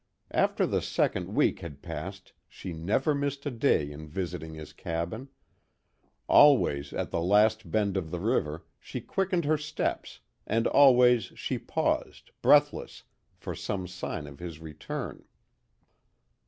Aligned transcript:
After 0.31 0.65
the 0.65 0.81
second 0.81 1.35
week 1.35 1.59
had 1.59 1.83
passed 1.83 2.33
she 2.49 2.73
never 2.73 3.13
missed 3.13 3.45
a 3.45 3.51
day 3.51 3.91
in 3.91 4.07
visiting 4.07 4.55
his 4.55 4.73
cabin. 4.73 5.29
Always 6.27 6.91
at 6.91 7.11
the 7.11 7.21
last 7.21 7.69
bend 7.69 7.95
of 7.97 8.09
the 8.09 8.17
river, 8.19 8.65
she 8.79 8.99
quickened 8.99 9.45
her 9.45 9.59
steps, 9.59 10.19
and 10.47 10.65
always 10.65 11.25
she 11.35 11.59
paused, 11.59 12.31
breathless, 12.41 13.03
for 13.35 13.53
some 13.53 13.85
sign 13.85 14.25
of 14.25 14.39
his 14.39 14.57
return. 14.57 15.23